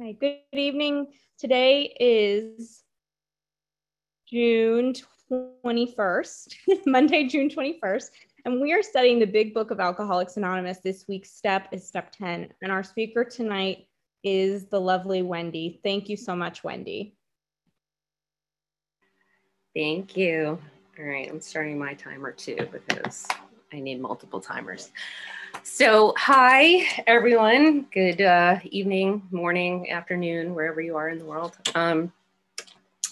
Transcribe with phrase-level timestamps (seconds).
[0.00, 1.08] Hi, good evening.
[1.38, 2.84] Today is
[4.30, 4.94] June
[5.32, 6.54] 21st,
[6.86, 8.10] Monday, June 21st,
[8.44, 10.78] and we are studying the Big Book of Alcoholics Anonymous.
[10.78, 13.88] This week's step is step 10, and our speaker tonight
[14.22, 15.80] is the lovely Wendy.
[15.82, 17.16] Thank you so much, Wendy.
[19.74, 20.60] Thank you.
[20.96, 23.26] All right, I'm starting my timer too because
[23.72, 24.92] I need multiple timers.
[25.62, 27.86] So, hi everyone.
[27.92, 31.56] Good uh, evening, morning, afternoon, wherever you are in the world.
[31.74, 32.12] Um,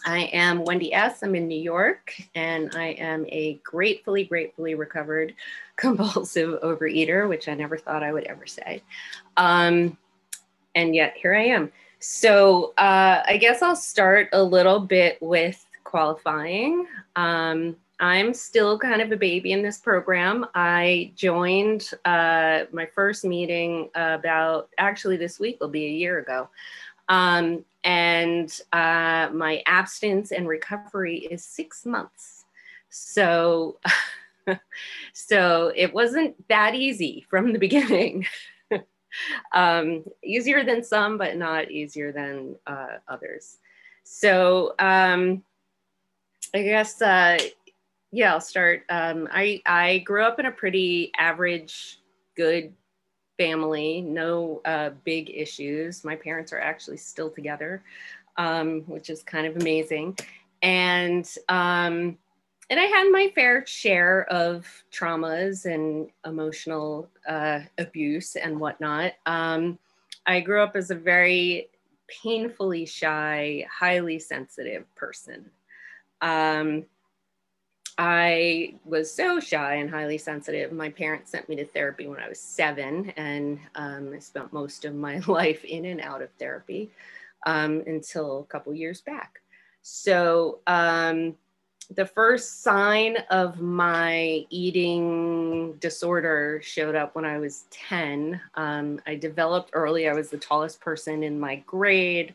[0.04, 1.22] I am Wendy S.
[1.22, 5.34] I'm in New York, and I am a gratefully, gratefully recovered
[5.76, 8.82] compulsive overeater, which I never thought I would ever say.
[9.36, 9.96] Um,
[10.74, 11.72] and yet here I am.
[11.98, 16.86] So, uh, I guess I'll start a little bit with qualifying.
[17.16, 20.46] Um, I'm still kind of a baby in this program.
[20.54, 26.48] I joined uh, my first meeting about actually this week will be a year ago.
[27.08, 32.44] Um, and uh, my abstinence and recovery is six months.
[32.90, 33.78] So,
[35.12, 38.26] so it wasn't that easy from the beginning.
[39.52, 43.58] um, easier than some, but not easier than uh, others.
[44.02, 45.42] So, um,
[46.54, 47.38] I guess uh,
[48.16, 48.82] yeah, I'll start.
[48.88, 52.00] Um, I I grew up in a pretty average,
[52.34, 52.72] good
[53.36, 54.00] family.
[54.00, 56.02] No uh, big issues.
[56.02, 57.84] My parents are actually still together,
[58.38, 60.16] um, which is kind of amazing.
[60.62, 62.16] And um,
[62.70, 69.12] and I had my fair share of traumas and emotional uh, abuse and whatnot.
[69.26, 69.78] Um,
[70.24, 71.68] I grew up as a very
[72.08, 75.50] painfully shy, highly sensitive person.
[76.22, 76.86] Um,
[77.98, 80.70] I was so shy and highly sensitive.
[80.70, 84.84] My parents sent me to therapy when I was seven, and um, I spent most
[84.84, 86.90] of my life in and out of therapy
[87.46, 89.40] um, until a couple years back.
[89.82, 91.36] So, um,
[91.94, 98.40] the first sign of my eating disorder showed up when I was 10.
[98.56, 102.34] Um, I developed early, I was the tallest person in my grade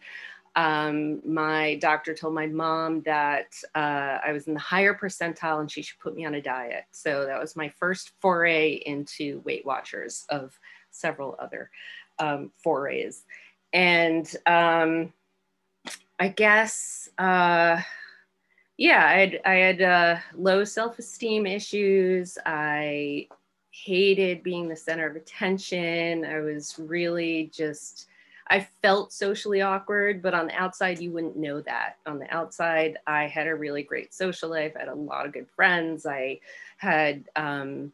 [0.55, 5.71] um, my doctor told my mom that uh, I was in the higher percentile and
[5.71, 6.85] she should put me on a diet.
[6.91, 11.69] So that was my first foray into Weight Watchers of several other
[12.19, 13.23] um, forays.
[13.71, 15.13] And um,
[16.19, 17.81] I guess, uh,
[18.77, 22.37] yeah, I had, I had uh, low self esteem issues.
[22.45, 23.27] I
[23.69, 26.25] hated being the center of attention.
[26.25, 28.07] I was really just
[28.51, 31.95] I felt socially awkward, but on the outside, you wouldn't know that.
[32.05, 34.73] On the outside, I had a really great social life.
[34.75, 36.05] I had a lot of good friends.
[36.05, 36.41] I
[36.75, 37.93] had um,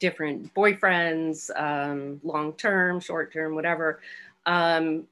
[0.00, 4.00] different boyfriends, um, long term, short term, whatever.
[4.44, 5.04] Um,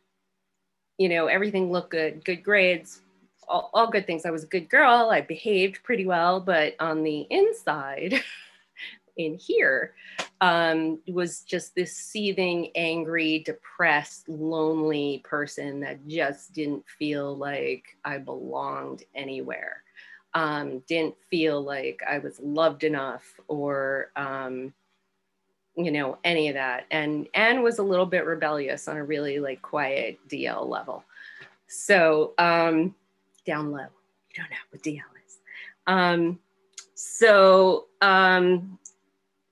[0.99, 3.01] you know, everything looked good, good grades,
[3.49, 4.27] all, all good things.
[4.27, 5.09] I was a good girl.
[5.11, 8.23] I behaved pretty well, but on the inside,
[9.17, 9.95] in here
[10.41, 18.19] um, was just this seething, angry, depressed, lonely person that just didn't feel like I
[18.19, 19.83] belonged anywhere.
[20.35, 24.73] Um, didn't feel like I was loved enough or, um,
[25.77, 26.87] you know, any of that.
[26.91, 31.05] And and was a little bit rebellious on a really like quiet DL level.
[31.67, 32.95] So um,
[33.47, 33.87] down low,
[34.31, 34.97] you don't know what DL
[35.27, 35.39] is.
[35.87, 36.39] Um,
[36.95, 38.79] so um,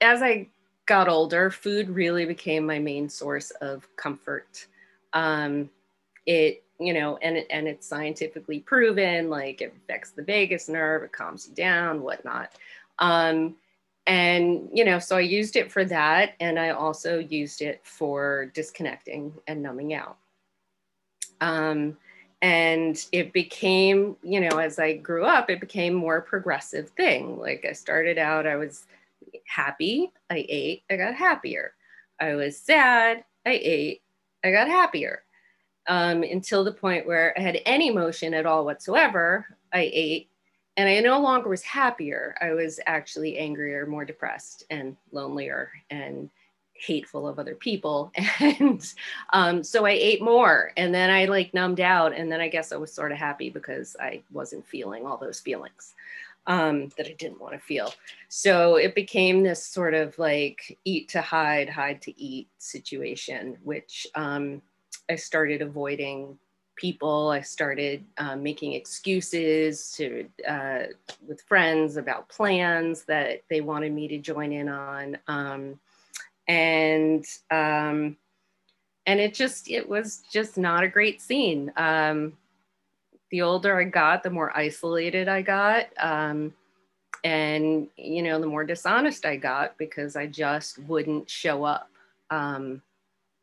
[0.00, 0.48] as I
[0.86, 4.66] got older, food really became my main source of comfort.
[5.12, 5.70] Um,
[6.26, 11.02] it, you know, and it, and it's scientifically proven, like it affects the vagus nerve,
[11.02, 12.52] it calms you down, whatnot.
[12.98, 13.56] Um,
[14.06, 18.50] and you know, so I used it for that, and I also used it for
[18.54, 20.16] disconnecting and numbing out.
[21.40, 21.96] Um,
[22.42, 27.38] and it became, you know, as I grew up, it became more progressive thing.
[27.38, 28.86] Like I started out, I was
[29.46, 31.74] happy, I ate, I got happier.
[32.20, 34.02] I was sad, I ate,
[34.44, 35.22] I got happier.
[35.86, 40.28] Um, until the point where I had any emotion at all whatsoever, I ate,
[40.76, 42.36] and I no longer was happier.
[42.40, 46.30] I was actually angrier, more depressed, and lonelier, and
[46.74, 48.12] hateful of other people.
[48.40, 48.92] And
[49.32, 52.72] um, so I ate more, and then I like numbed out, and then I guess
[52.72, 55.94] I was sort of happy because I wasn't feeling all those feelings
[56.50, 57.94] um, that I didn't want to feel.
[58.28, 64.04] So it became this sort of like eat to hide, hide to eat situation, which
[64.16, 64.60] um,
[65.08, 66.36] I started avoiding
[66.74, 67.30] people.
[67.30, 70.86] I started um, making excuses to uh,
[71.24, 75.78] with friends about plans that they wanted me to join in on, um,
[76.48, 78.16] and um,
[79.06, 81.72] and it just it was just not a great scene.
[81.76, 82.32] Um,
[83.30, 85.86] the older I got, the more isolated I got.
[85.98, 86.52] Um,
[87.24, 91.90] and you know the more dishonest i got because i just wouldn't show up
[92.30, 92.80] um,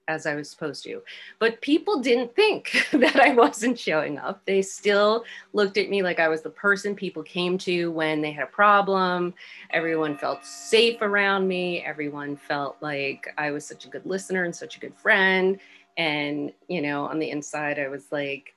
[0.08, 1.02] as i was supposed to.
[1.40, 4.42] But people didn't think that i wasn't showing up.
[4.46, 8.32] They still looked at me like i was the person people came to when they
[8.32, 9.34] had a problem.
[9.72, 11.82] Everyone felt safe around me.
[11.84, 15.60] Everyone felt like i was such a good listener and such a good friend.
[15.98, 18.56] And you know on the inside i was like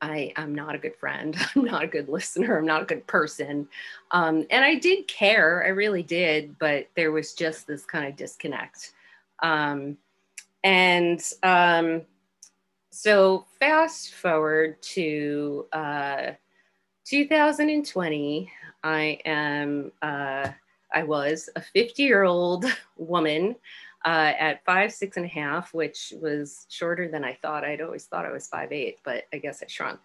[0.00, 1.36] I am not a good friend.
[1.56, 2.58] I'm not a good listener.
[2.58, 3.68] I'm not a good person.
[4.10, 8.16] Um, and I did care, I really did, but there was just this kind of
[8.16, 8.92] disconnect.
[9.42, 9.96] Um,
[10.64, 12.02] and um,
[12.90, 16.30] so, fast forward to uh,
[17.04, 18.50] 2020,
[18.82, 20.48] I am, uh,
[20.92, 22.64] I was a 50 year old
[22.96, 23.56] woman
[24.06, 27.64] uh, at five, six and a half, which was shorter than I thought.
[27.64, 29.98] I'd always thought I was five, eight, but I guess I shrunk.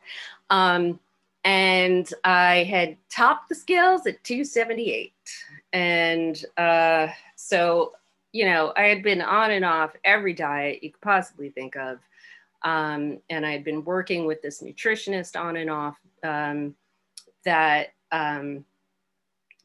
[0.50, 1.00] Um,
[1.44, 5.14] and I had topped the scales at 278.
[5.74, 7.94] And uh, so,
[8.32, 12.00] you know, I had been on and off every diet you could possibly think of.
[12.64, 16.76] Um, and I had been working with this nutritionist on and off um,
[17.46, 18.66] that, um,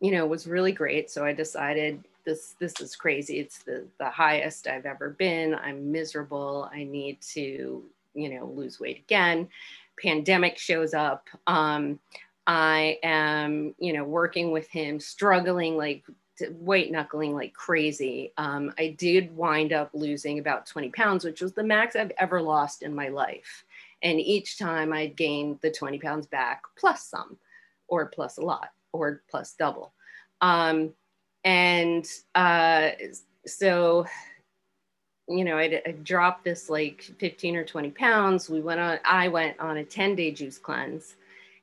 [0.00, 1.10] you know, was really great.
[1.10, 3.38] So I decided this this is crazy.
[3.38, 5.55] It's the the highest i've ever been.
[5.55, 6.69] I'm miserable.
[6.73, 7.84] I need to
[8.14, 9.49] you know lose weight again.
[10.02, 11.28] Pandemic shows up.
[11.46, 11.99] Um
[12.49, 16.05] i am you know working with him struggling like
[16.50, 18.32] weight knuckling like crazy.
[18.37, 22.43] Um, i did wind up losing about 20 pounds which was the max i've ever
[22.43, 23.64] lost in my life.
[24.02, 27.38] And each time i'd gained the 20 pounds back plus some
[27.88, 29.93] or plus a lot or plus double.
[30.40, 30.93] Um,
[31.46, 32.04] and
[32.34, 32.90] uh,
[33.46, 34.04] so
[35.28, 38.50] you know I, I dropped this like 15 or 20 pounds.
[38.50, 41.16] We went on i went on a 10 day juice cleanse.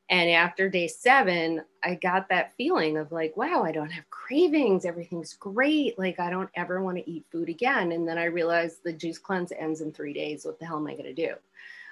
[0.10, 4.86] And after day seven i got that feeling of like wow i don't have cravings.
[4.86, 6.00] Everything's great.
[6.00, 7.92] Like i don't ever want to eat food again.
[7.92, 10.46] And then i realized the juice cleanse ends in three days.
[10.46, 11.36] What the hell am i going to do?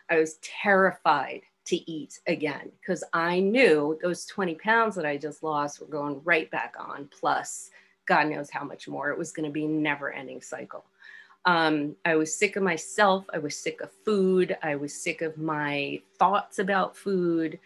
[0.10, 5.44] I was terrified to eat again because i knew those 20 pounds that i just
[5.44, 7.70] lost were going right back on plus
[8.12, 9.10] God knows how much more.
[9.10, 10.84] It was going to be never ending cycle.
[11.46, 13.26] Um, I was sick of myself.
[13.34, 14.58] I was sick of food.
[14.62, 17.58] I was sick of my thoughts about food.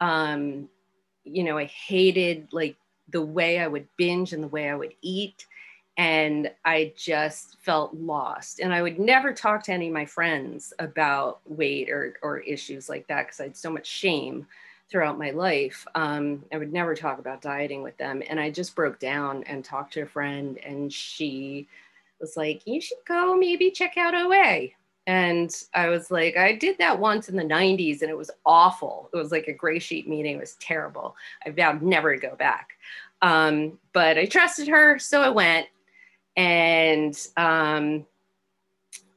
[0.00, 0.70] Um,
[1.24, 2.76] you know, I hated like
[3.10, 5.44] the way I would binge and the way I would eat.
[5.98, 8.60] And I just felt lost.
[8.60, 12.88] And I would never talk to any of my friends about weight or, or issues
[12.88, 14.46] like that because I had so much shame
[14.90, 15.86] throughout my life.
[15.94, 18.22] Um, I would never talk about dieting with them.
[18.28, 21.68] And I just broke down and talked to a friend, and she
[22.20, 24.68] was like, You should go maybe check out OA.
[25.06, 29.08] And I was like, I did that once in the 90s and it was awful.
[29.12, 31.16] It was like a gray sheet meeting, it was terrible.
[31.44, 32.72] I vowed never to go back.
[33.22, 35.66] Um, but I trusted her, so I went.
[36.36, 38.06] And um,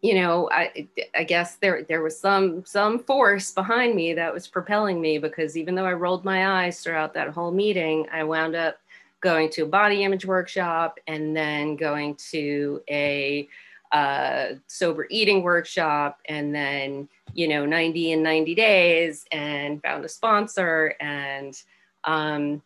[0.04, 0.86] you know, I,
[1.16, 5.56] I guess there there was some some force behind me that was propelling me because
[5.58, 8.78] even though I rolled my eyes throughout that whole meeting, I wound up
[9.22, 13.48] going to a body image workshop and then going to a
[13.94, 20.10] uh, sober eating workshop and then you know 90 and 90 days and found a
[20.10, 21.64] sponsor and
[22.04, 22.62] um,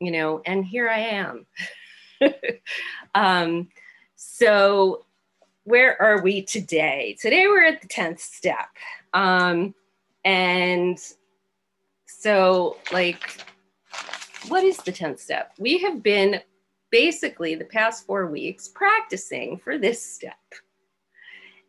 [0.00, 1.46] you know and here I am.
[3.14, 3.68] um,
[4.16, 5.06] so
[5.64, 7.16] where are we today?
[7.20, 8.68] Today we're at the 10th step.
[9.14, 9.74] Um,
[10.24, 10.98] and
[12.06, 13.44] so, like,
[14.48, 15.52] what is the 10th step?
[15.58, 16.40] We have been
[16.90, 20.34] basically the past four weeks practicing for this step.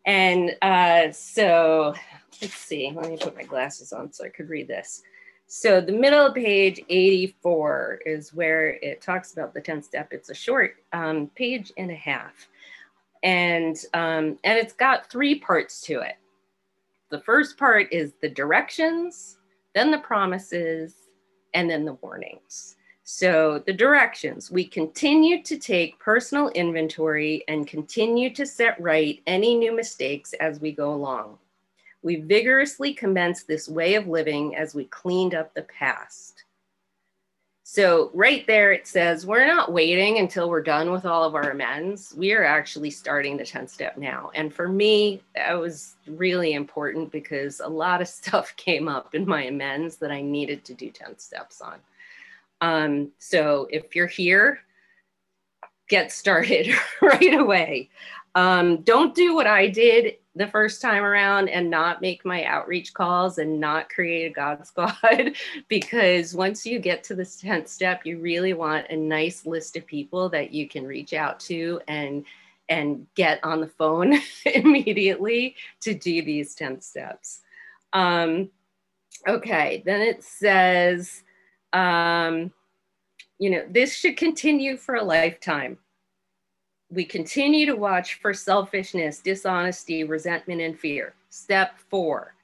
[0.06, 1.94] And uh, so,
[2.42, 5.02] let's see, let me put my glasses on so I could read this.
[5.46, 10.10] So, the middle of page 84 is where it talks about the 10th step.
[10.12, 12.48] It's a short um, page and a half
[13.24, 16.16] and um, and it's got three parts to it.
[17.10, 19.38] The first part is the directions,
[19.74, 20.94] then the promises,
[21.54, 22.76] and then the warnings.
[23.06, 29.56] So the directions, we continue to take personal inventory and continue to set right any
[29.56, 31.38] new mistakes as we go along.
[32.02, 36.33] We vigorously commence this way of living as we cleaned up the past.
[37.66, 41.52] So right there, it says we're not waiting until we're done with all of our
[41.52, 42.14] amends.
[42.18, 44.32] We are actually starting the 10th step now.
[44.36, 49.26] And for me, that was really important because a lot of stuff came up in
[49.26, 51.80] my amends that I needed to do 10 steps on.
[52.60, 54.60] Um, so if you're here,
[55.88, 56.68] get started
[57.02, 57.90] right away.
[58.36, 62.94] Um, don't do what I did the first time around and not make my outreach
[62.94, 65.36] calls and not create a God squad
[65.68, 69.86] because once you get to the 10th step, you really want a nice list of
[69.86, 72.26] people that you can reach out to and
[72.70, 77.42] and get on the phone immediately to do these 10 steps.
[77.92, 78.50] Um,
[79.28, 81.24] okay, then it says,
[81.74, 82.54] um,
[83.38, 85.78] you know, this should continue for a lifetime
[86.94, 91.16] we continue to watch for selfishness, dishonesty, resentment, and fear.
[91.30, 92.36] Step four,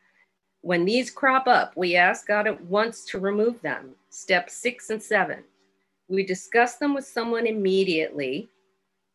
[0.61, 3.91] when these crop up, we ask God at once to remove them.
[4.09, 5.43] Step six and seven,
[6.07, 8.49] we discuss them with someone immediately.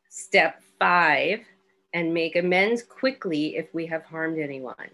[0.08, 1.40] Step five,
[1.92, 4.90] and make amends quickly if we have harmed anyone.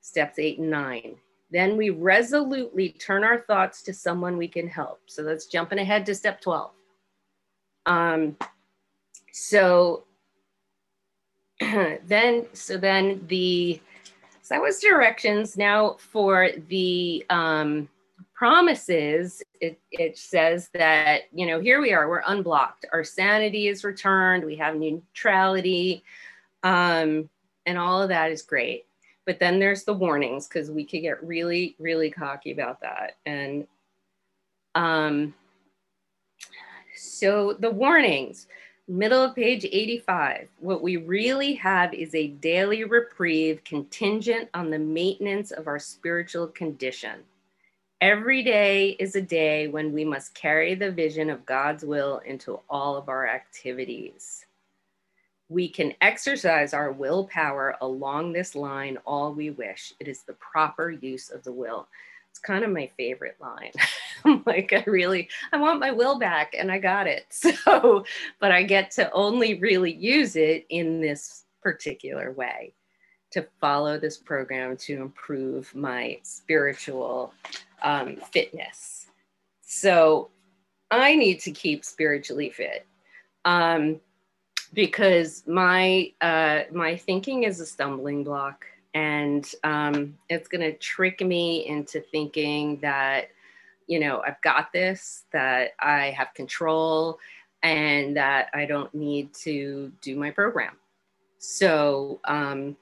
[0.00, 1.16] Steps eight and nine.
[1.50, 5.00] Then we resolutely turn our thoughts to someone we can help.
[5.06, 6.70] So that's jumping ahead to step 12.
[7.86, 8.36] Um,
[9.36, 10.04] so
[11.60, 13.80] then, so then the,
[14.42, 15.56] so that was directions.
[15.56, 17.88] Now for the um,
[18.32, 22.86] promises, it, it says that, you know, here we are, we're unblocked.
[22.92, 24.44] Our sanity is returned.
[24.44, 26.04] We have neutrality.
[26.62, 27.28] Um,
[27.66, 28.86] and all of that is great.
[29.26, 33.16] But then there's the warnings because we could get really, really cocky about that.
[33.26, 33.66] And
[34.76, 35.34] um,
[36.94, 38.46] so the warnings
[38.86, 44.78] middle of page 85, what we really have is a daily reprieve contingent on the
[44.78, 47.20] maintenance of our spiritual condition.
[48.00, 52.60] Every day is a day when we must carry the vision of God's will into
[52.68, 54.44] all of our activities.
[55.48, 59.94] We can exercise our willpower along this line all we wish.
[60.00, 61.88] It is the proper use of the will
[62.34, 63.70] it's kind of my favorite line.
[64.24, 67.26] I'm like, I really, I want my will back and I got it.
[67.30, 68.04] So,
[68.40, 72.74] but I get to only really use it in this particular way
[73.30, 77.32] to follow this program to improve my spiritual
[77.82, 79.06] um, fitness.
[79.60, 80.30] So
[80.90, 82.84] I need to keep spiritually fit.
[83.44, 84.00] Um,
[84.72, 91.20] because my uh, my thinking is a stumbling block and um, it's going to trick
[91.20, 93.28] me into thinking that
[93.86, 97.18] you know i've got this that i have control
[97.62, 100.76] and that i don't need to do my program.
[101.38, 102.76] So um,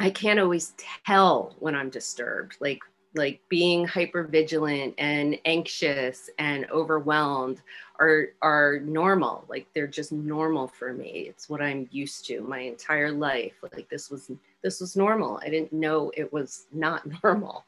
[0.00, 0.74] i can't always
[1.06, 2.56] tell when i'm disturbed.
[2.60, 2.80] Like
[3.16, 7.62] like being hyper vigilant and anxious and overwhelmed
[7.98, 9.44] are are normal.
[9.48, 11.26] Like they're just normal for me.
[11.28, 13.54] It's what i'm used to my entire life.
[13.62, 14.30] Like this was
[14.62, 15.40] this was normal.
[15.42, 17.64] I didn't know it was not normal.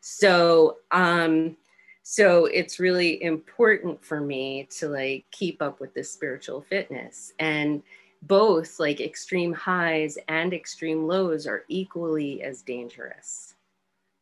[0.00, 1.56] So um
[2.02, 7.34] so it's really important for me to like keep up with this spiritual fitness.
[7.38, 7.82] And
[8.22, 13.54] both like extreme highs and extreme lows are equally as dangerous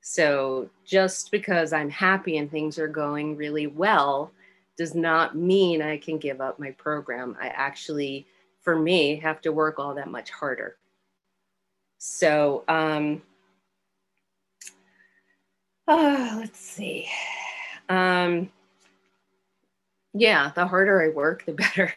[0.09, 4.31] so just because I'm happy and things are going really well
[4.79, 7.37] does not mean I can give up my program.
[7.41, 8.25] I actually,
[8.61, 10.77] for me, have to work all that much harder.
[11.99, 13.21] So, um,
[15.89, 17.09] oh, let's see.
[17.89, 18.49] Um,
[20.15, 21.93] yeah, the harder I work, the better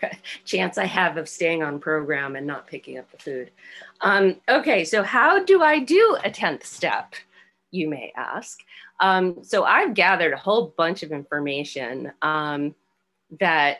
[0.46, 3.52] chance I have of staying on program and not picking up the food.
[4.02, 7.14] Um, okay, so how do I do a 10th step?
[7.72, 8.60] You may ask.
[9.00, 12.76] Um, so I've gathered a whole bunch of information um,
[13.40, 13.80] that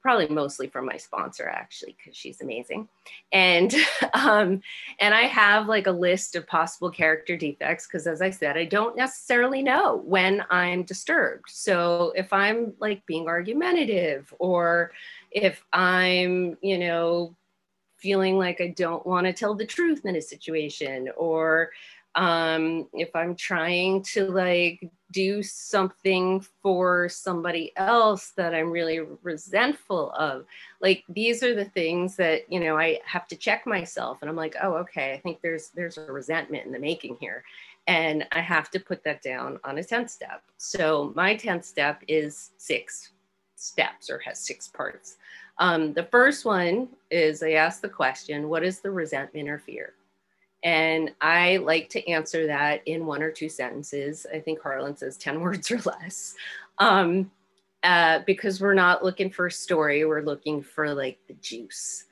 [0.00, 2.88] probably mostly from my sponsor actually because she's amazing
[3.32, 3.74] and
[4.14, 4.60] um
[5.00, 8.64] and i have like a list of possible character defects because as i said i
[8.64, 14.92] don't necessarily know when i'm disturbed so if i'm like being argumentative or
[15.30, 17.34] if i'm you know
[17.96, 21.70] feeling like i don't want to tell the truth in a situation or
[22.16, 30.10] um, if I'm trying to like do something for somebody else that I'm really resentful
[30.12, 30.46] of,
[30.80, 34.36] like these are the things that you know I have to check myself, and I'm
[34.36, 37.44] like, oh, okay, I think there's there's a resentment in the making here,
[37.86, 40.42] and I have to put that down on a tenth step.
[40.56, 43.10] So my tenth step is six
[43.56, 45.16] steps or has six parts.
[45.58, 49.94] Um, the first one is I ask the question, what is the resentment or fear?
[50.66, 54.26] And I like to answer that in one or two sentences.
[54.34, 56.34] I think Harlan says 10 words or less.
[56.78, 57.30] Um,
[57.84, 62.06] uh, because we're not looking for a story, we're looking for like the juice.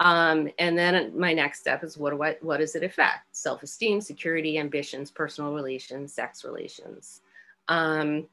[0.00, 3.28] Um, and then my next step is what I, what does it affect?
[3.30, 7.20] Self-esteem, security, ambitions, personal relations, sex relations.
[7.68, 8.26] Um,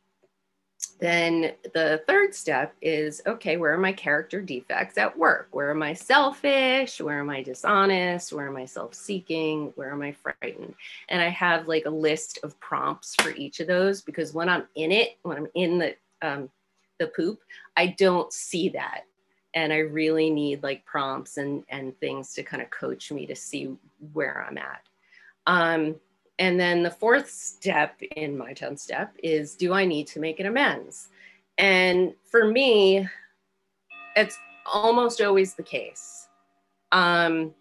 [0.99, 5.49] then the third step is okay, where are my character defects at work?
[5.51, 6.99] Where am I selfish?
[6.99, 8.33] Where am I dishonest?
[8.33, 9.71] Where am I self seeking?
[9.75, 10.75] Where am I frightened?
[11.09, 14.67] And I have like a list of prompts for each of those because when I'm
[14.75, 16.49] in it, when I'm in the, um,
[16.99, 17.39] the poop,
[17.75, 19.05] I don't see that.
[19.53, 23.35] And I really need like prompts and, and things to kind of coach me to
[23.35, 23.75] see
[24.13, 24.81] where I'm at.
[25.47, 25.95] Um,
[26.39, 30.39] and then the fourth step in my 10 step is do I need to make
[30.39, 31.09] an amends?
[31.57, 33.07] And for me,
[34.15, 36.27] it's almost always the case.
[36.91, 37.53] Um,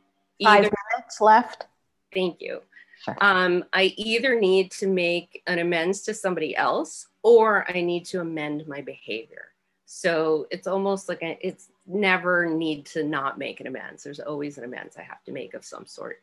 [0.43, 1.67] Five either, minutes left.
[2.13, 2.61] Thank you.
[3.03, 3.17] Sure.
[3.21, 8.21] Um, I either need to make an amends to somebody else or I need to
[8.21, 9.49] amend my behavior.
[9.87, 14.03] So it's almost like a, it's never need to not make an amends.
[14.03, 16.21] There's always an amends I have to make of some sort.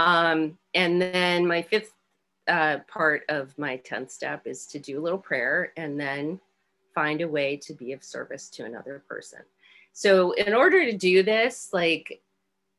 [0.00, 1.92] Um, and then my fifth
[2.48, 6.40] uh, part of my 10th step is to do a little prayer and then
[6.94, 9.40] find a way to be of service to another person.
[9.92, 12.22] So, in order to do this, like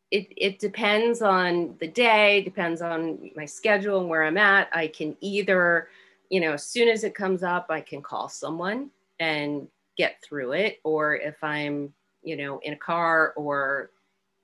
[0.09, 4.69] it, it depends on the day, depends on my schedule and where I'm at.
[4.73, 5.89] I can either,
[6.29, 10.53] you know, as soon as it comes up, I can call someone and get through
[10.53, 10.79] it.
[10.83, 13.91] Or if I'm, you know, in a car or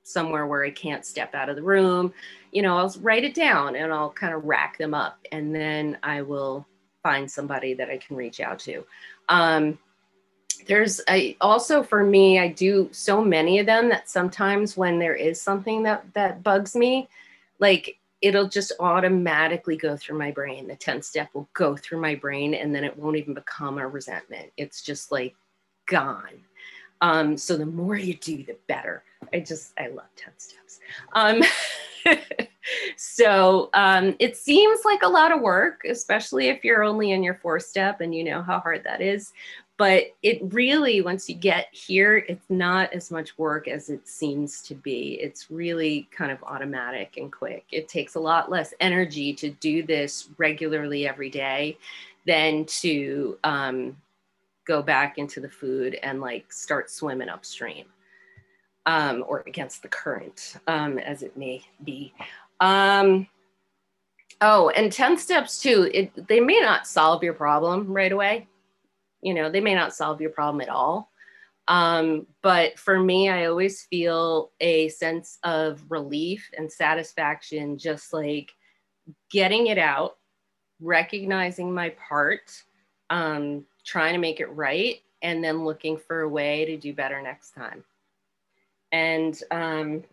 [0.07, 2.13] somewhere where I can't step out of the room,
[2.51, 5.97] you know, I'll write it down and I'll kind of rack them up and then
[6.03, 6.65] I will
[7.03, 8.85] find somebody that I can reach out to.
[9.29, 9.77] Um,
[10.65, 15.15] there's I also for me, I do so many of them that sometimes when there
[15.15, 17.07] is something that that bugs me,
[17.59, 20.67] like it'll just automatically go through my brain.
[20.67, 23.87] The 10th step will go through my brain and then it won't even become a
[23.87, 24.51] resentment.
[24.57, 25.35] It's just like
[25.87, 26.43] gone.
[27.01, 29.03] Um, so the more you do, the better.
[29.33, 30.79] I just, I love 10 steps.
[31.13, 31.41] Um,
[32.97, 37.35] so um, it seems like a lot of work, especially if you're only in your
[37.35, 39.33] four step and you know how hard that is.
[39.77, 44.63] But it really, once you get here, it's not as much work as it seems
[44.63, 45.19] to be.
[45.21, 47.65] It's really kind of automatic and quick.
[47.71, 51.77] It takes a lot less energy to do this regularly every day
[52.25, 53.95] than to um,
[54.65, 57.85] go back into the food and like start swimming upstream
[58.87, 62.13] um, or against the current, um, as it may be.
[62.61, 63.27] Um,
[64.41, 68.47] oh, and 10 steps too, it, they may not solve your problem right away.
[69.21, 71.11] You know, they may not solve your problem at all.
[71.67, 78.53] Um, but for me, I always feel a sense of relief and satisfaction, just like
[79.29, 80.15] getting it out,
[80.79, 82.63] recognizing my part,
[83.09, 87.21] um, trying to make it right, and then looking for a way to do better
[87.21, 87.83] next time
[88.91, 90.03] and um,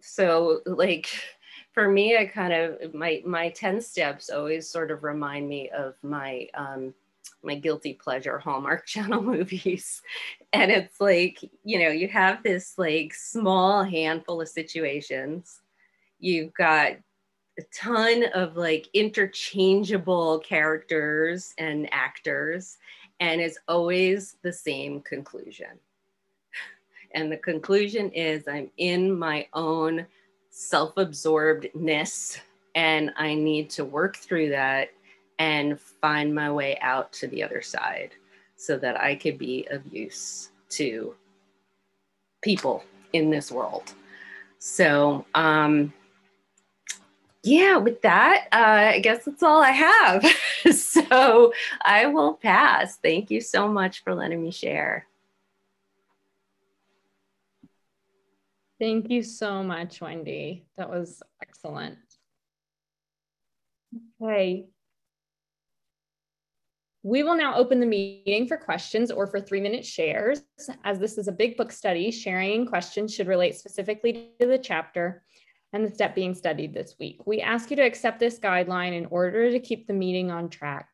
[0.00, 1.08] so like
[1.72, 5.94] for me i kind of my my 10 steps always sort of remind me of
[6.02, 6.94] my um,
[7.42, 10.02] my guilty pleasure hallmark channel movies.
[10.52, 15.60] And it's like you know you have this like small handful of situations.
[16.18, 16.92] You've got
[17.58, 22.78] a ton of like interchangeable characters and actors
[23.18, 25.78] and it's always the same conclusion
[27.12, 30.06] and the conclusion is I'm in my own
[30.50, 32.38] self absorbedness
[32.74, 34.90] and I need to work through that
[35.38, 38.10] and find my way out to the other side
[38.56, 41.14] so that I could be of use to
[42.42, 43.94] people in this world.
[44.58, 45.92] So, um,
[47.42, 50.24] yeah, with that, uh, I guess that's all I have.
[50.76, 52.98] so I will pass.
[52.98, 55.06] Thank you so much for letting me share.
[58.80, 60.64] Thank you so much, Wendy.
[60.78, 61.98] That was excellent.
[64.22, 64.68] Okay.
[67.02, 70.42] We will now open the meeting for questions or for three minute shares.
[70.82, 75.24] As this is a big book study, sharing questions should relate specifically to the chapter
[75.74, 77.26] and the step being studied this week.
[77.26, 80.88] We ask you to accept this guideline in order to keep the meeting on track.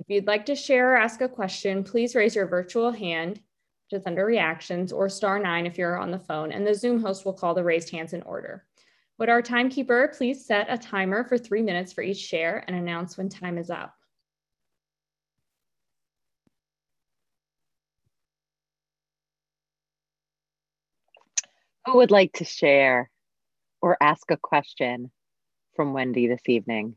[0.00, 3.40] If you'd like to share or ask a question, please raise your virtual hand
[3.94, 7.24] just under reactions or star nine if you're on the phone, and the Zoom host
[7.24, 8.64] will call the raised hands in order.
[9.18, 13.16] Would our timekeeper please set a timer for three minutes for each share and announce
[13.16, 13.94] when time is up?
[21.86, 23.10] Who would like to share
[23.80, 25.12] or ask a question
[25.76, 26.96] from Wendy this evening?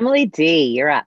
[0.00, 1.04] Emily D, you're up.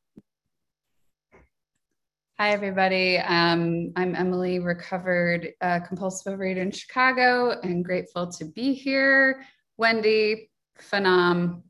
[2.37, 3.17] Hi, everybody.
[3.17, 9.47] Um, I'm Emily, recovered uh, compulsive overeater in Chicago, and grateful to be here.
[9.77, 11.63] Wendy, phenom.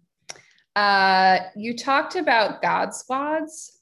[0.76, 3.80] Uh, you talked about God squads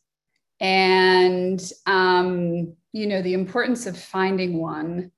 [0.60, 5.10] and, um, you know, the importance of finding one.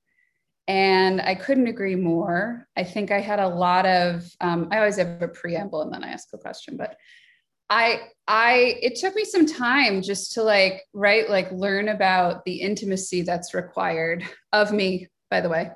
[0.66, 2.68] And I couldn't agree more.
[2.74, 6.02] I think I had a lot of, um, I always have a preamble and then
[6.02, 6.96] I ask a question, but
[7.70, 12.60] I I it took me some time just to like right like learn about the
[12.60, 15.70] intimacy that's required of me by the way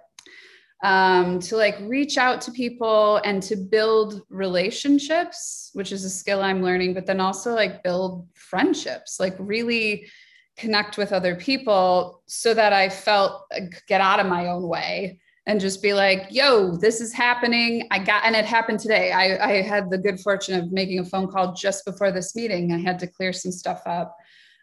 [0.84, 6.40] um, to like reach out to people and to build relationships which is a skill
[6.40, 10.08] i'm learning but then also like build friendships like really
[10.56, 13.42] connect with other people so that i felt
[13.88, 15.18] get out of my own way
[15.48, 17.88] and just be like, yo, this is happening.
[17.90, 19.12] I got, and it happened today.
[19.12, 22.70] I, I had the good fortune of making a phone call just before this meeting.
[22.72, 24.14] I had to clear some stuff up.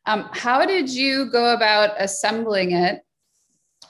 [0.05, 3.01] Um, how did you go about assembling it?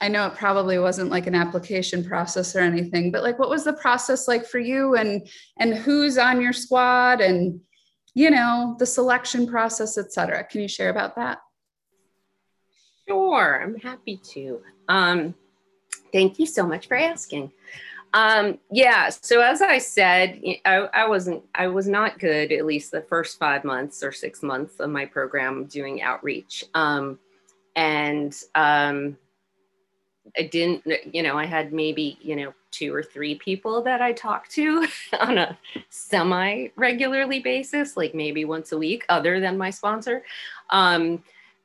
[0.00, 3.64] I know it probably wasn't like an application process or anything, but like, what was
[3.64, 5.28] the process like for you and,
[5.58, 7.60] and who's on your squad and,
[8.14, 10.44] you know, the selection process, et cetera.
[10.44, 11.38] Can you share about that?
[13.06, 14.62] Sure, I'm happy to.
[14.88, 15.34] Um,
[16.12, 17.52] Thank you so much for asking.
[18.14, 22.90] Um, yeah, so as I said, I, I, wasn't, I was not good at least
[22.90, 26.64] the first five months or six months of my program doing outreach.
[26.74, 27.18] Um,
[27.74, 29.18] and um,
[30.38, 34.12] I didn't, you know, I had maybe, you know, two or three people that I
[34.12, 34.86] talked to
[35.20, 35.58] on a
[35.90, 40.24] semi regularly basis, like maybe once a week, other than my sponsor.
[40.70, 41.22] Um,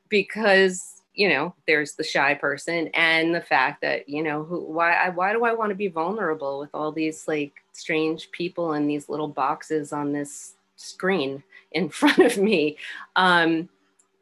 [0.08, 5.08] because you know there's the shy person and the fact that you know who why
[5.10, 9.08] why do i want to be vulnerable with all these like strange people in these
[9.08, 12.76] little boxes on this screen in front of me?
[13.16, 13.68] Um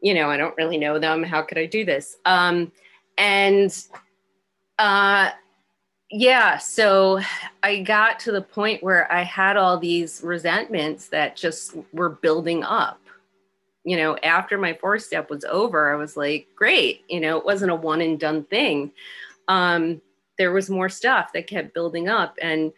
[0.00, 1.22] you know i don't really know them.
[1.22, 2.16] How could i do this?
[2.24, 2.72] Um
[3.18, 3.76] and
[4.78, 5.30] uh
[6.10, 7.20] yeah so
[7.62, 12.64] i got to the point where i had all these resentments that just were building
[12.64, 12.99] up
[13.84, 17.44] you know, after my fourth step was over, I was like, great, you know, it
[17.44, 18.92] wasn't a one and done thing.
[19.48, 20.02] Um,
[20.38, 22.36] there was more stuff that kept building up.
[22.40, 22.72] And,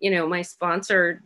[0.00, 1.22] you know, my sponsor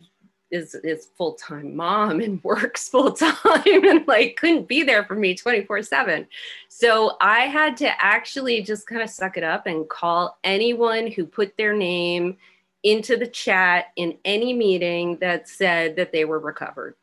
[0.51, 6.25] is is full-time mom and works full-time and like couldn't be there for me 24-7.
[6.69, 11.25] So I had to actually just kind of suck it up and call anyone who
[11.25, 12.37] put their name
[12.83, 16.95] into the chat in any meeting that said that they were recovered.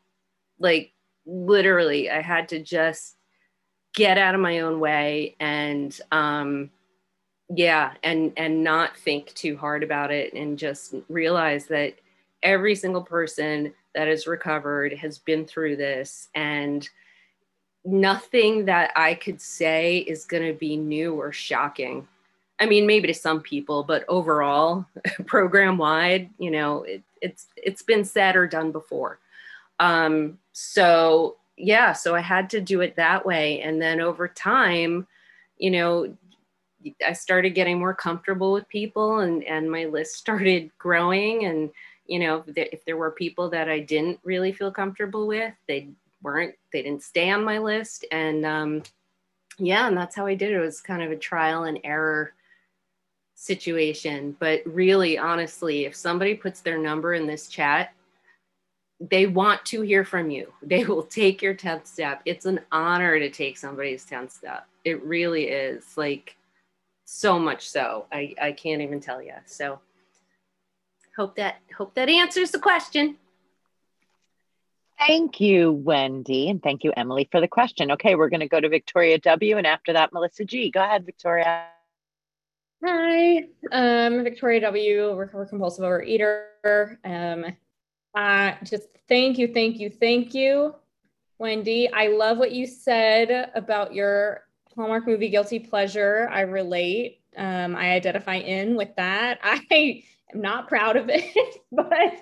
[0.59, 0.91] Like
[1.27, 3.17] literally i had to just
[3.93, 6.69] get out of my own way and um
[7.49, 11.95] yeah and and not think too hard about it and just realize that
[12.43, 16.89] every single person that has recovered has been through this and
[17.83, 22.07] nothing that i could say is going to be new or shocking.
[22.59, 24.85] I mean maybe to some people but overall
[25.25, 29.19] program wide you know it, it's it's been said or done before.
[29.79, 33.61] Um, so yeah, so I had to do it that way.
[33.61, 35.05] And then over time,
[35.59, 36.17] you know,
[37.05, 41.45] I started getting more comfortable with people and, and my list started growing.
[41.45, 41.69] And,
[42.07, 45.89] you know, if there were people that I didn't really feel comfortable with, they
[46.23, 48.05] weren't, they didn't stay on my list.
[48.11, 48.81] And um,
[49.59, 50.55] yeah, and that's how I did it.
[50.55, 52.33] It was kind of a trial and error
[53.35, 54.35] situation.
[54.39, 57.93] But really, honestly, if somebody puts their number in this chat,
[58.99, 60.51] they want to hear from you.
[60.61, 62.21] They will take your 10th step.
[62.25, 64.67] It's an honor to take somebody's 10th step.
[64.83, 66.35] It really is like
[67.05, 68.05] so much so.
[68.11, 69.33] I, I can't even tell you.
[69.45, 69.79] So
[71.15, 73.17] hope that hope that answers the question.
[74.99, 77.91] Thank you, Wendy, and thank you, Emily, for the question.
[77.91, 80.71] Okay, we're going to go to Victoria W, and after that, Melissa G.
[80.71, 81.65] Go ahead, Victoria.
[82.83, 86.97] Hi, um, Victoria W, Recover compulsive overeater.
[87.05, 87.45] Um,
[88.15, 90.75] uh, just thank you, thank you, thank you,
[91.39, 91.91] Wendy.
[91.91, 94.43] I love what you said about your
[94.75, 96.29] Hallmark movie Guilty Pleasure.
[96.31, 97.21] I relate.
[97.35, 99.39] Um, I identify in with that.
[99.43, 102.13] I am not proud of it, but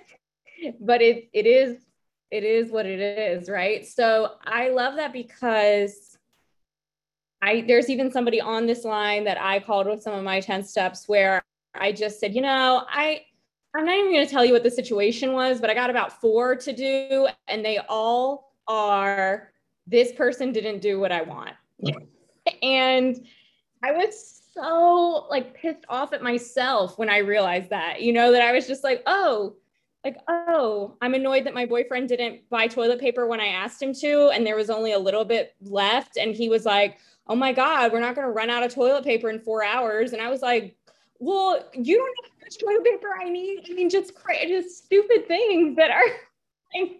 [0.80, 1.78] but it it is
[2.32, 3.86] it is what it is, right?
[3.86, 6.17] So I love that because
[7.41, 10.63] I there's even somebody on this line that I called with some of my 10
[10.63, 11.41] steps where
[11.74, 13.21] I just said, you know, I
[13.76, 16.22] I'm not even going to tell you what the situation was, but I got about
[16.22, 19.52] four to do, and they all are
[19.88, 21.52] this person didn't do what I want.
[22.64, 23.28] and
[23.84, 28.42] I was so like pissed off at myself when I realized that, you know, that
[28.42, 29.56] I was just like, oh,
[30.04, 33.94] like, oh, I'm annoyed that my boyfriend didn't buy toilet paper when I asked him
[33.96, 36.18] to, and there was only a little bit left.
[36.18, 39.04] And he was like, oh my God, we're not going to run out of toilet
[39.04, 40.14] paper in four hours.
[40.14, 40.78] And I was like,
[41.20, 43.68] well, you don't know how much toilet paper I need.
[43.70, 46.92] I mean, just crazy, just stupid things that are.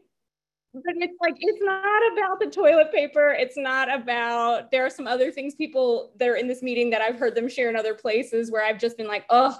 [0.84, 5.08] but it's like it's not about the toilet paper it's not about there are some
[5.08, 7.94] other things people that are in this meeting that i've heard them share in other
[7.94, 9.58] places where i've just been like oh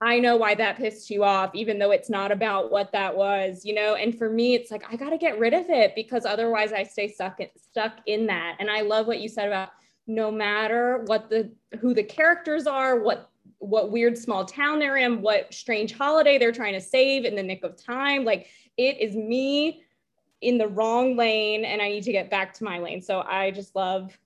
[0.00, 3.62] i know why that pissed you off even though it's not about what that was
[3.64, 6.24] you know and for me it's like i got to get rid of it because
[6.24, 9.70] otherwise i stay stuck in, stuck in that and i love what you said about
[10.06, 11.50] no matter what the
[11.80, 13.27] who the characters are what
[13.58, 17.42] what weird small town they're in what strange holiday they're trying to save in the
[17.42, 19.82] nick of time like it is me
[20.40, 23.02] in the wrong lane and I need to get back to my lane.
[23.02, 24.16] So I just love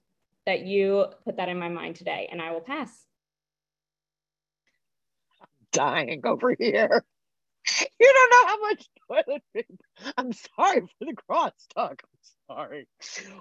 [0.46, 3.06] that you put that in my mind today and I will pass.
[5.40, 7.04] I'm dying over here.
[7.98, 10.12] You don't know how much toilet paper.
[10.18, 12.00] I'm sorry for the crosstalk.
[12.02, 12.88] I'm sorry.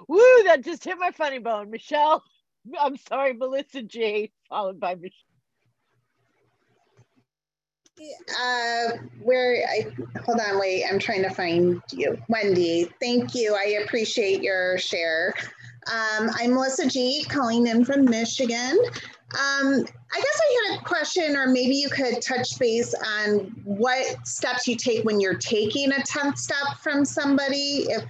[0.07, 1.71] Woo, that just hit my funny bone.
[1.71, 2.23] Michelle,
[2.79, 5.30] I'm sorry, Melissa G, followed by Michelle
[8.39, 12.17] uh, where I hold on, wait, I'm trying to find you.
[12.27, 13.55] Wendy, thank you.
[13.55, 15.33] I appreciate your share.
[15.87, 18.77] Um, I'm Melissa G, calling in from Michigan.
[19.33, 24.27] Um, I guess I had a question, or maybe you could touch base on what
[24.27, 27.85] steps you take when you're taking a 10th step from somebody.
[27.89, 28.03] If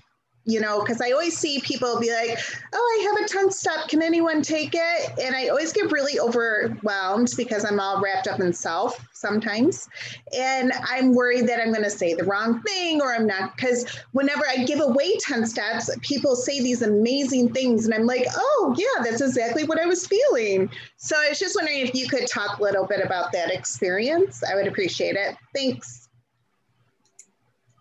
[0.45, 2.39] you know, because I always see people be like,
[2.73, 3.87] oh, I have a 10 step.
[3.87, 5.19] Can anyone take it?
[5.21, 9.87] And I always get really overwhelmed because I'm all wrapped up in self sometimes.
[10.35, 13.85] And I'm worried that I'm going to say the wrong thing or I'm not, because
[14.13, 17.85] whenever I give away 10 steps, people say these amazing things.
[17.85, 20.71] And I'm like, oh, yeah, that's exactly what I was feeling.
[20.97, 24.43] So I was just wondering if you could talk a little bit about that experience.
[24.43, 25.35] I would appreciate it.
[25.53, 26.00] Thanks.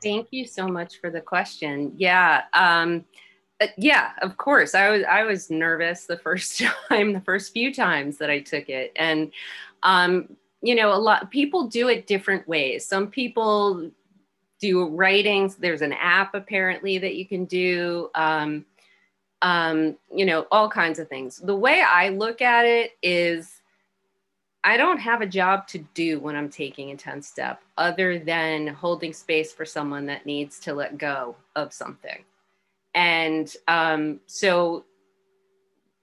[0.02, 1.92] Thank you so much for the question.
[1.96, 2.44] Yeah.
[2.54, 3.04] Um,
[3.60, 4.74] uh, yeah, of course.
[4.74, 8.68] I was I was nervous the first time, the first few times that I took
[8.68, 9.30] it, and
[9.82, 12.86] um, you know, a lot people do it different ways.
[12.86, 13.90] Some people
[14.60, 15.56] do writings.
[15.56, 18.10] There's an app apparently that you can do.
[18.14, 18.64] Um,
[19.42, 21.38] um, you know, all kinds of things.
[21.38, 23.60] The way I look at it is
[24.62, 28.66] I don't have a job to do when I'm taking a 10 step other than
[28.68, 32.25] holding space for someone that needs to let go of something.
[32.94, 34.85] And um, so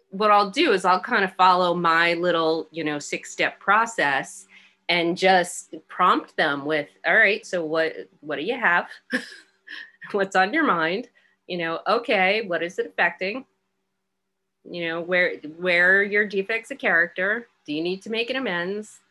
[0.10, 4.48] what I'll do is I'll kind of follow my little, you know, six step process
[4.90, 8.88] and just prompt them with, all right, so what what do you have?
[10.12, 11.10] What's on your mind?
[11.48, 13.46] You know, okay, what is it affecting?
[14.64, 17.48] You know, where where your defects of character?
[17.68, 19.02] Do you need to make an amends?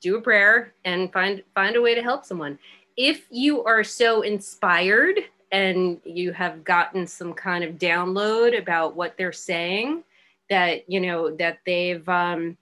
[0.00, 2.58] Do a prayer and find find a way to help someone.
[2.96, 5.20] If you are so inspired
[5.52, 10.04] and you have gotten some kind of download about what they're saying
[10.48, 12.56] that you know that they've um,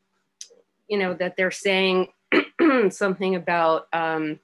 [0.89, 2.09] you know that they're saying
[2.91, 4.41] something about um,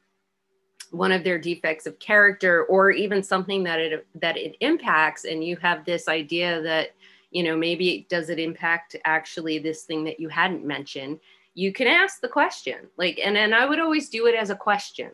[0.92, 5.42] one of their defects of character or even something that it that it impacts and
[5.42, 6.90] you have this idea that
[7.32, 11.18] you know maybe does it impact actually this thing that you hadn't mentioned?
[11.54, 14.56] You can ask the question like and and i would always do it as a
[14.56, 15.10] question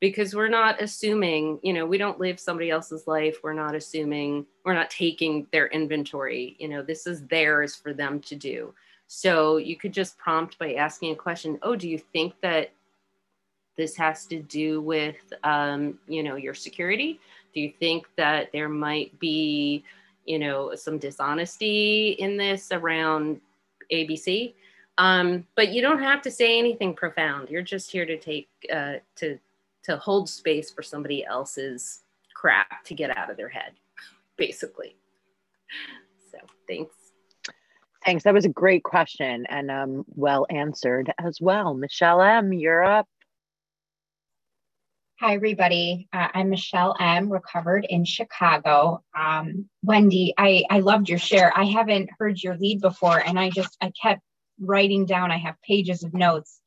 [0.00, 3.38] because we're not assuming you know we don't live somebody else's life.
[3.42, 8.20] We're not assuming we're not taking their inventory you know this is theirs for them
[8.20, 8.74] to do.
[9.08, 12.70] So you could just prompt by asking a question oh do you think that
[13.76, 17.20] this has to do with um, you know your security?
[17.54, 19.84] Do you think that there might be
[20.26, 23.40] you know, some dishonesty in this around
[23.92, 24.54] ABC.
[24.98, 27.50] Um, but you don't have to say anything profound.
[27.50, 29.38] You're just here to take uh, to
[29.84, 32.00] to hold space for somebody else's
[32.34, 33.72] crap to get out of their head,
[34.36, 34.96] basically.
[36.30, 36.94] So thanks.
[38.04, 38.24] Thanks.
[38.24, 41.74] That was a great question and um, well answered as well.
[41.74, 43.08] Michelle M., you're up.
[45.18, 46.08] Hi, everybody.
[46.12, 49.02] Uh, I'm Michelle M., recovered in Chicago.
[49.18, 51.56] Um, Wendy, I, I loved your share.
[51.56, 54.20] I haven't heard your lead before, and I just, I kept
[54.60, 56.60] writing down, I have pages of notes.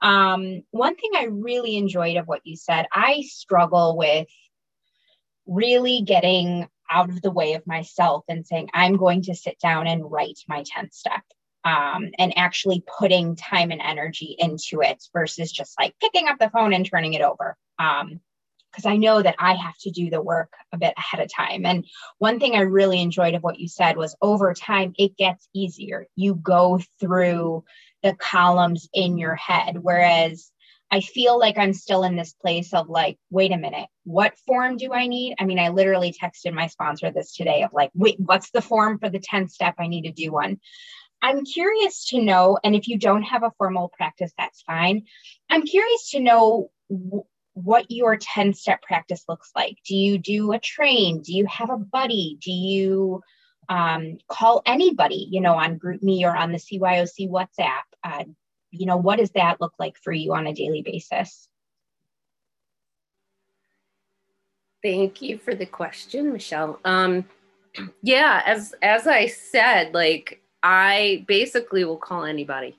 [0.00, 4.26] Um, one thing I really enjoyed of what you said, I struggle with
[5.46, 9.86] really getting out of the way of myself and saying, I'm going to sit down
[9.86, 11.24] and write my 10th step
[11.64, 16.50] um, and actually putting time and energy into it versus just like picking up the
[16.50, 17.56] phone and turning it over.
[17.78, 18.20] Um,
[18.70, 21.66] because I know that I have to do the work a bit ahead of time.
[21.66, 21.84] And
[22.16, 26.06] one thing I really enjoyed of what you said was over time, it gets easier.
[26.16, 27.64] You go through
[28.02, 29.76] the columns in your head.
[29.80, 30.50] Whereas
[30.90, 34.76] I feel like I'm still in this place of like, wait a minute, what form
[34.76, 35.34] do I need?
[35.38, 38.98] I mean, I literally texted my sponsor this today of like, wait, what's the form
[38.98, 39.74] for the 10th step?
[39.78, 40.60] I need to do one.
[41.22, 45.04] I'm curious to know, and if you don't have a formal practice, that's fine.
[45.48, 49.78] I'm curious to know w- what your 10 step practice looks like.
[49.86, 51.22] Do you do a train?
[51.22, 52.38] Do you have a buddy?
[52.42, 53.22] Do you
[53.68, 57.82] um, call anybody, you know, on GroupMe or on the CYOC WhatsApp?
[58.02, 58.24] Uh,
[58.72, 61.48] you know, what does that look like for you on a daily basis?
[64.82, 66.80] Thank you for the question, Michelle.
[66.84, 67.26] Um,
[68.02, 72.76] yeah, as as I said, like I basically will call anybody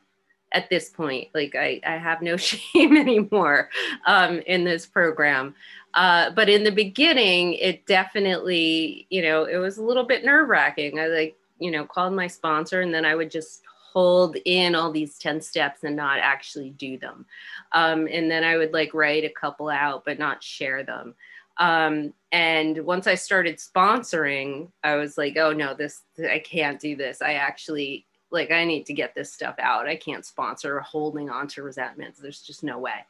[0.54, 1.30] at this point.
[1.34, 3.70] Like I, I have no shame anymore
[4.06, 5.56] um, in this program.
[5.94, 10.50] Uh, but in the beginning, it definitely, you know, it was a little bit nerve
[10.50, 11.00] wracking.
[11.00, 13.62] I like, you know, called my sponsor and then I would just
[13.94, 17.26] hold in all these 10 steps and not actually do them.
[17.74, 21.14] Um, and then I would like write a couple out, but not share them.
[21.58, 26.96] Um, and once I started sponsoring, I was like, oh no, this, I can't do
[26.96, 27.22] this.
[27.22, 29.88] I actually, like, I need to get this stuff out.
[29.88, 32.20] I can't sponsor holding on to resentments.
[32.20, 33.06] There's just no way.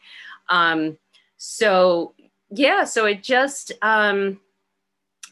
[0.49, 0.97] Um,
[1.37, 2.13] so,
[2.49, 4.39] yeah, so it just, um,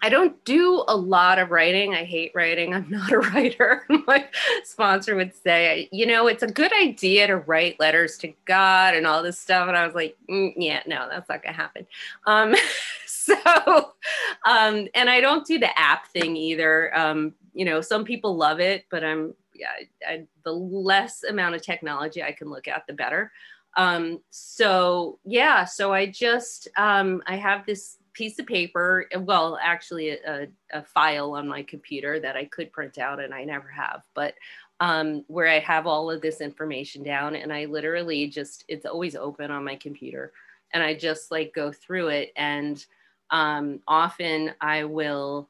[0.04, 1.94] I don't do a lot of writing.
[1.94, 2.74] I hate writing.
[2.74, 3.86] I'm not a writer.
[4.08, 4.28] My
[4.64, 9.06] sponsor would say, you know, it's a good idea to write letters to God and
[9.06, 9.68] all this stuff.
[9.68, 11.86] And I was like, mm, yeah, no, that's not going to happen.
[12.26, 12.56] Um,
[13.32, 13.94] so,
[14.46, 16.96] um, and I don't do the app thing either.
[16.98, 19.68] Um, you know, some people love it, but I'm, yeah,
[20.08, 23.32] I, the less amount of technology I can look at, the better.
[23.78, 30.10] Um, so yeah, so I just, um, I have this piece of paper, well, actually
[30.10, 34.02] a, a, file on my computer that I could print out and I never have,
[34.14, 34.34] but
[34.82, 39.16] um, where I have all of this information down and I literally just, it's always
[39.16, 40.34] open on my computer
[40.74, 42.34] and I just like go through it.
[42.36, 42.84] And
[43.32, 45.48] um, often I will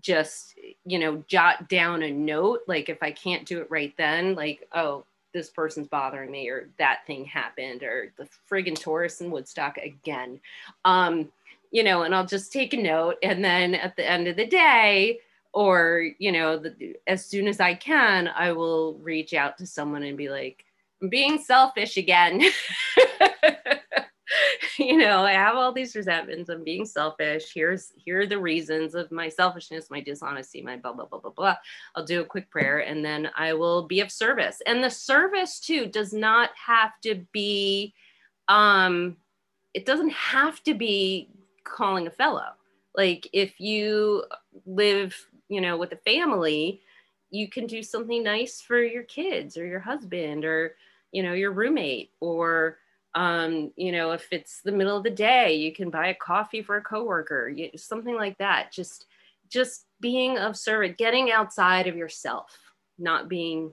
[0.00, 0.54] just,
[0.84, 2.60] you know, jot down a note.
[2.66, 6.68] Like if I can't do it right then, like, oh, this person's bothering me or
[6.78, 10.40] that thing happened or the friggin' Taurus in Woodstock again.
[10.84, 11.28] Um,
[11.70, 13.16] you know, and I'll just take a note.
[13.22, 15.20] And then at the end of the day,
[15.52, 20.02] or, you know, the, as soon as I can, I will reach out to someone
[20.02, 20.64] and be like,
[21.02, 22.42] I'm being selfish again.
[24.80, 26.48] you know, I have all these resentments.
[26.48, 27.52] I'm being selfish.
[27.52, 31.30] Here's here are the reasons of my selfishness, my dishonesty, my blah blah blah blah
[31.30, 31.56] blah.
[31.94, 34.62] I'll do a quick prayer and then I will be of service.
[34.66, 37.92] And the service too does not have to be
[38.48, 39.16] um
[39.74, 41.28] it doesn't have to be
[41.64, 42.48] calling a fellow.
[42.96, 44.24] Like if you
[44.64, 45.14] live,
[45.48, 46.80] you know, with a family,
[47.30, 50.74] you can do something nice for your kids or your husband or,
[51.12, 52.78] you know, your roommate or
[53.14, 56.62] um, you know, if it's the middle of the day, you can buy a coffee
[56.62, 58.72] for a coworker, you, something like that.
[58.72, 59.06] Just
[59.48, 62.56] just being of service, getting outside of yourself,
[62.98, 63.72] not being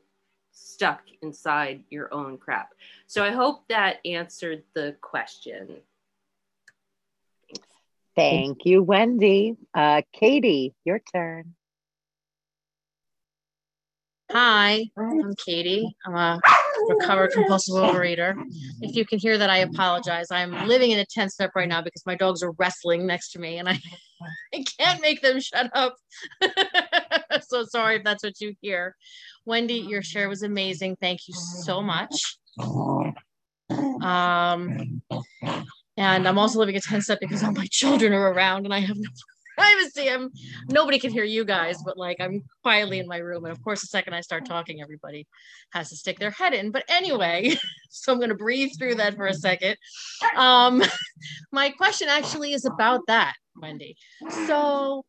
[0.51, 2.73] stuck inside your own crap.
[3.05, 5.77] So I hope that answered the question.
[8.15, 9.55] Thank you, Wendy.
[9.75, 11.53] Uh, Katie, your turn.
[14.31, 15.95] Hi, I'm Katie.
[16.05, 16.39] I'm a
[16.87, 18.35] recovered compulsive overeater.
[18.81, 20.27] If you can hear that, I apologize.
[20.31, 23.39] I'm living in a 10 step right now because my dogs are wrestling next to
[23.39, 23.79] me and I,
[24.53, 25.95] I can't make them shut up.
[27.41, 28.95] so sorry if that's what you hear.
[29.45, 30.97] Wendy, your share was amazing.
[30.99, 32.37] Thank you so much.
[33.69, 35.01] Um,
[35.97, 38.79] and I'm also living a 10 step because all my children are around and I
[38.79, 39.09] have no
[39.57, 40.09] privacy.
[40.09, 40.31] I'm
[40.69, 43.45] nobody can hear you guys, but like I'm quietly in my room.
[43.45, 45.27] And of course, the second I start talking, everybody
[45.71, 46.71] has to stick their head in.
[46.71, 47.55] But anyway,
[47.89, 49.77] so I'm gonna breathe through that for a second.
[50.35, 50.83] Um,
[51.51, 53.95] my question actually is about that, Wendy.
[54.47, 55.03] So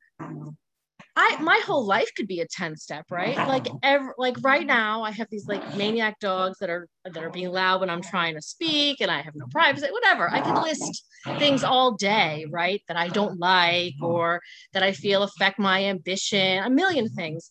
[1.21, 3.37] I my whole life could be a 10 step, right?
[3.37, 7.29] Like every, like right now I have these like maniac dogs that are that are
[7.29, 10.31] being loud when I'm trying to speak and I have no privacy, whatever.
[10.31, 11.05] I could list
[11.41, 12.81] things all day, right?
[12.87, 14.41] That I don't like or
[14.75, 17.51] that I feel affect my ambition, a million things.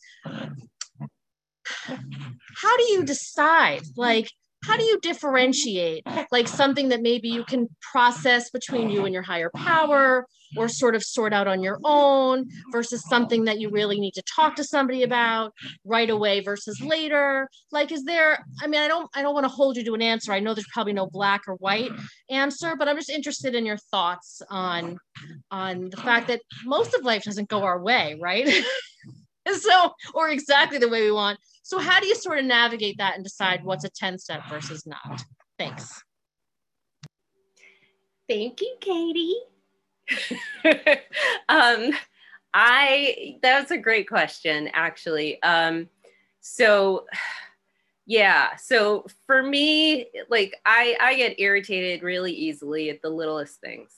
[2.62, 3.82] How do you decide?
[3.98, 4.32] Like
[4.68, 9.24] how do you differentiate like something that maybe you can process between you and your
[9.24, 14.00] higher power or sort of sort out on your own versus something that you really
[14.00, 15.54] need to talk to somebody about
[15.84, 17.50] right away versus later?
[17.72, 20.02] Like is there i mean i don't i don't want to hold you to an
[20.02, 20.32] answer.
[20.32, 21.92] I know there's probably no black or white
[22.30, 24.98] answer but i'm just interested in your thoughts on
[25.52, 28.48] on the fact that most of life doesn't go our way right
[29.54, 33.16] so or exactly the way we want so how do you sort of navigate that
[33.16, 35.22] and decide what's a 10 step versus not
[35.58, 36.04] thanks
[38.28, 39.36] Thank you, Katie.
[41.50, 41.92] um,
[42.54, 45.42] I that's a great question, actually.
[45.44, 45.88] Um,
[46.42, 47.06] so
[48.06, 53.92] yeah, so for me, like I I get irritated really easily at the littlest things.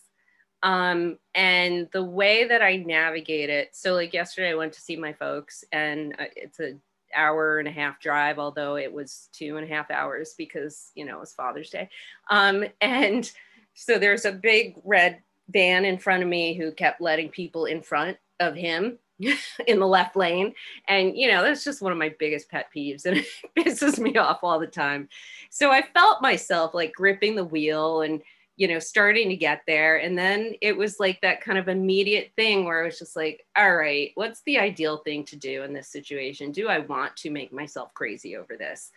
[0.61, 4.95] Um, and the way that I navigate it, so like yesterday I went to see
[4.95, 6.77] my folks, and uh, it's a
[7.15, 11.05] hour and a half drive, although it was two and a half hours because you
[11.05, 11.89] know it was Father's Day.
[12.29, 13.31] Um, and
[13.73, 17.81] so there's a big red van in front of me who kept letting people in
[17.81, 18.99] front of him
[19.67, 20.53] in the left lane.
[20.87, 24.15] And, you know, that's just one of my biggest pet peeves and it pisses me
[24.17, 25.09] off all the time.
[25.49, 28.21] So I felt myself like gripping the wheel and,
[28.59, 30.01] you know, starting to get there.
[30.01, 33.45] And then it was like that kind of immediate thing where I was just like,
[33.55, 36.51] all right, what's the ideal thing to do in this situation?
[36.51, 38.91] Do I want to make myself crazy over this?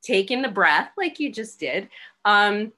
[0.00, 1.88] Taking the breath like you just did.
[2.24, 2.72] Um,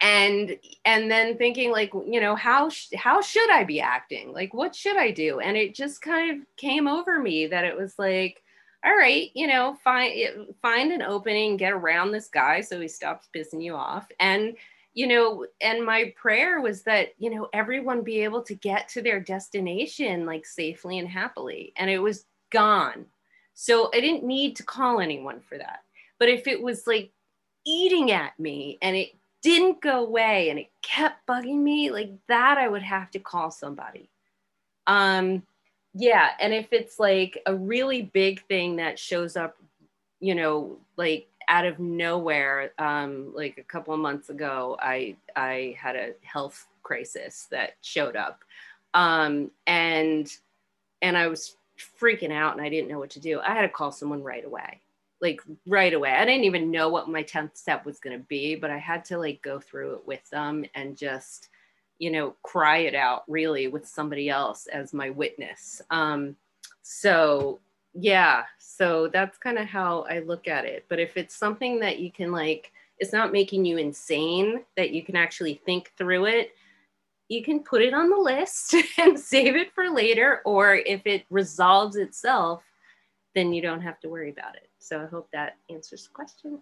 [0.00, 4.52] and and then thinking like you know how sh- how should i be acting like
[4.52, 7.94] what should i do and it just kind of came over me that it was
[7.96, 8.42] like
[8.84, 10.12] all right you know find
[10.60, 14.56] find an opening get around this guy so he stops pissing you off and
[14.94, 19.02] you know and my prayer was that you know everyone be able to get to
[19.02, 21.72] their destination like safely and happily.
[21.76, 23.06] And it was gone.
[23.54, 25.80] So i didn't need to call anyone for that.
[26.18, 27.10] But if it was like
[27.66, 29.10] eating at me and it
[29.42, 33.50] didn't go away and it kept bugging me like that i would have to call
[33.50, 34.08] somebody.
[34.86, 35.42] Um
[35.96, 36.30] yeah.
[36.40, 39.56] And if it's like a really big thing that shows up
[40.20, 45.76] you know like out of nowhere um like a couple of months ago i i
[45.78, 48.40] had a health crisis that showed up
[48.94, 50.36] um and
[51.02, 51.56] and i was
[52.00, 54.44] freaking out and i didn't know what to do i had to call someone right
[54.44, 54.80] away
[55.24, 56.10] like right away.
[56.10, 59.06] I didn't even know what my 10th step was going to be, but I had
[59.06, 61.48] to like go through it with them and just,
[61.98, 65.80] you know, cry it out really with somebody else as my witness.
[65.90, 66.36] Um,
[66.82, 67.60] so,
[67.94, 70.84] yeah, so that's kind of how I look at it.
[70.88, 75.02] But if it's something that you can like, it's not making you insane, that you
[75.02, 76.54] can actually think through it,
[77.28, 80.42] you can put it on the list and save it for later.
[80.44, 82.62] Or if it resolves itself,
[83.34, 84.68] then you don't have to worry about it.
[84.78, 86.60] So I hope that answers the question.